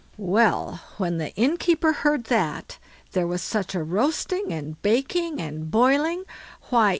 Well, 0.17 0.81
when 0.97 1.19
the 1.19 1.31
innkeeper 1.35 1.93
heard 1.93 2.23
that, 2.23 2.79
there 3.11 3.27
was 3.27 3.43
such 3.43 3.75
a 3.75 3.83
roasting, 3.83 4.51
and 4.51 4.81
baking, 4.81 5.39
and 5.39 5.69
boiling; 5.69 6.23
why! 6.71 6.89